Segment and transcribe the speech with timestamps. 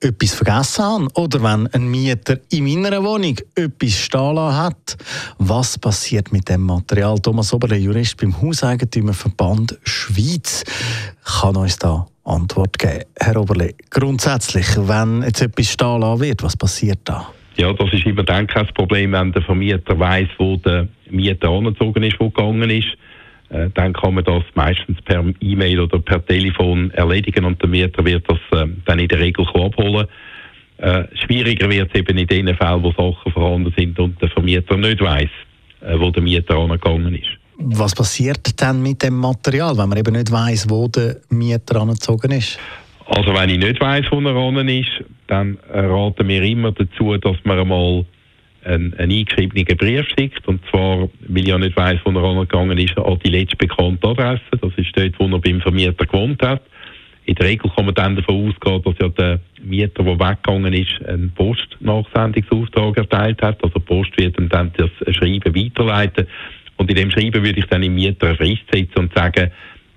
[0.00, 4.96] etwas vergessen habe oder wenn ein Mieter in meiner Wohnung etwas stehen hat?
[5.38, 7.18] Was passiert mit dem Material?
[7.18, 10.64] Thomas Oberle, Jurist beim Hauseigentümerverband Schweiz,
[11.40, 13.04] kann uns da Antwort geben.
[13.18, 17.28] Herr Oberle, grundsätzlich, wenn jetzt etwas stehen wird, was passiert da?
[17.56, 22.02] Ja, das ist immer dann kein Problem, wenn der Vermieter weiß, wo der Mieter angezogen
[22.02, 22.88] ist, wo gegangen ist
[23.74, 28.24] dann kann man das meistens per E-Mail oder per Telefon erledigen und der Mieter wird
[28.28, 30.06] das äh, dann in der Regel abholen.
[30.78, 34.76] Äh, schwieriger wird es eben in den Fällen, wo Sachen vorhanden sind und der Vermieter
[34.76, 35.28] nicht weiß,
[35.80, 37.28] äh, wo der Mieter angegangen ist.
[37.58, 42.30] Was passiert dann mit dem Material, wenn man eben nicht weiß, wo der Mieter angezogen
[42.30, 42.58] ist?
[43.06, 47.36] Also wenn ich nicht weiß, wo er an ist, dann raten wir immer dazu, dass
[47.44, 48.06] man einmal
[48.64, 50.46] einen, einen eingeschriebenen Brief schickt.
[50.46, 54.08] Und zwar, weil ich ja nicht weiss, wo er angegangen ist, an die letzte bekannte
[54.08, 54.42] Adresse.
[54.60, 56.62] Das ist dort, wo er beim Vermieter gewohnt hat.
[57.26, 61.06] In der Regel kann man dann davon ausgehen, dass ja der Mieter, der weggegangen ist,
[61.06, 63.62] einen Postnachsendungsauftrag erteilt hat.
[63.62, 66.26] Also die Post wird ihm dann das Schreiben weiterleiten.
[66.76, 69.50] Und in dem Schreiben würde ich dann im Mieter eine Frist setzen und sagen,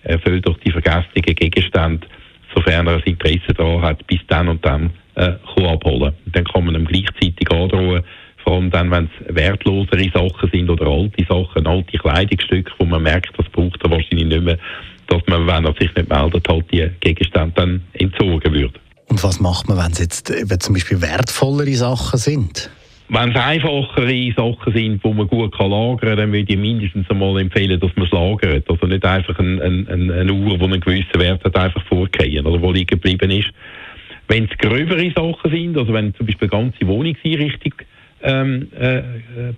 [0.04, 2.06] er soll doch die vergesslichen Gegenstände,
[2.54, 6.14] sofern er ein Interesse daran hat, bis dann und dann äh, abholen.
[6.26, 7.63] Und dann kann man ihm gleichzeitig androhen,
[8.74, 13.48] dann, wenn es wertlosere Sachen sind oder alte Sachen, alte Kleidungsstücke, wo man merkt, das
[13.50, 14.58] braucht er wahrscheinlich nicht mehr,
[15.08, 18.74] dass man, wenn er sich nicht meldet, halt die Gegenstände dann entzogen wird.
[19.10, 22.70] Und was macht man, wenn es jetzt eben zum Beispiel wertvollere Sachen sind?
[23.10, 27.08] Wenn es einfachere Sachen sind, wo man gut kann lagern kann, dann würde ich mindestens
[27.10, 28.68] einmal empfehlen, dass man es lagert.
[28.68, 32.60] Also nicht einfach eine, eine, eine Uhr, die einen gewissen Wert hat, einfach vorgehen oder
[32.60, 33.50] wo liegen geblieben ist.
[34.28, 37.74] Wenn es gröbere Sachen sind, also wenn zum Beispiel eine ganze Wohnungseinrichtung
[38.24, 39.02] ähm, äh,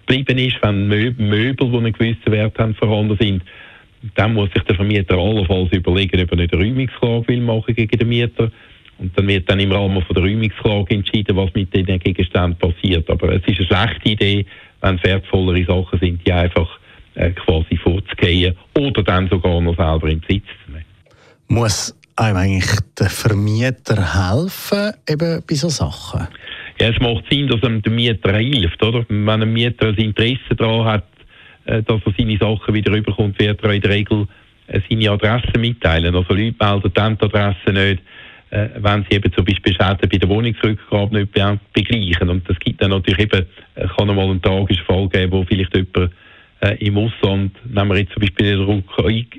[0.06, 3.44] geblieben ist, wenn Möbel, die einen gewissen Wert haben, vorhanden sind,
[4.16, 7.98] dann muss sich der Vermieter allenfalls überlegen, ob er nicht eine Räumungsklage will machen gegen
[7.98, 8.52] den Mieter.
[8.98, 13.10] Und dann wird dann im Rahmen von der Räumungsklage entschieden, was mit diesen Gegenständen passiert.
[13.10, 14.46] Aber es ist eine schlechte Idee,
[14.82, 16.70] wenn wertvollere Sachen sind, die einfach
[17.16, 20.86] äh, quasi vorzugehen oder dann sogar noch selber in Besitz zu nehmen.
[21.48, 26.28] Muss einem eigentlich der Vermieter helfen eben bei solchen Sachen?
[26.80, 29.06] Ja, es macht Sinn, dass einem der Mieter hilft, oder?
[29.08, 31.06] Wenn ein Mieter ein Interesse daran hat,
[31.66, 34.28] äh, dass er seine Sachen wieder rüberkommt, wird er in der Regel
[34.68, 36.16] äh, seine Adresse mitteilen.
[36.16, 38.04] Also Leute melden dann die Adresse nicht,
[38.52, 41.34] äh, wenn sie eben zum Beispiel Schäden bei der Wohnungsrückgabe nicht
[41.74, 42.30] begleichen.
[42.30, 46.12] Und das gibt dann natürlich eben, kann einmal einen tragischen Fall geben, wo vielleicht jemand
[46.80, 48.84] im Ausland, wenn man jetzt zum Beispiel in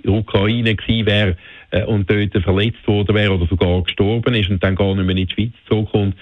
[0.05, 1.37] der Ukraine gewesen wäre
[1.87, 5.27] und dort verletzt worden wäre oder sogar gestorben ist und dann gar nicht mehr in
[5.27, 6.15] die Schweiz zurückkommt,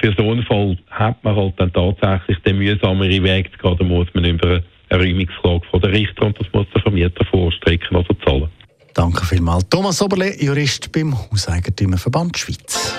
[0.00, 3.84] für so einen Fall hat man halt dann tatsächlich den mühsameren Weg zu gehen, da
[3.84, 8.18] muss man über eine Räumungsklage von der Richter und das muss der Vermieter vorstrecken oder
[8.24, 8.48] zahlen.
[8.94, 9.68] Danke vielmals.
[9.68, 12.98] Thomas Oberle, Jurist beim Hauseigentümerverband Schweiz.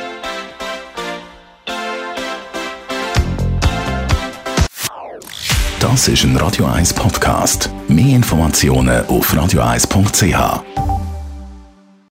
[5.80, 7.70] Das ist ein Radio 1 Podcast.
[7.88, 10.99] Mehr Informationen auf radio1.ch.